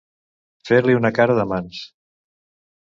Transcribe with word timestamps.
Fer-li 0.69 0.95
una 1.01 1.13
cara 1.21 1.37
de 1.41 1.47
mans. 1.55 1.87